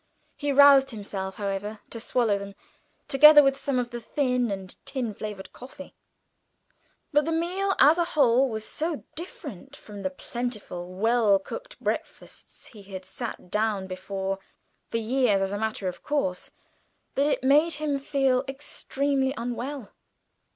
[0.35, 2.55] He roused himself, however, to swallow them,
[3.07, 5.93] together with some of the thin and tin flavoured coffee.
[7.13, 12.65] But the meal as a whole was so different from the plentiful well cooked breakfasts
[12.65, 14.39] he had sat down before
[14.89, 16.49] for years as a matter of course,
[17.13, 19.93] that it made him feel extremely unwell.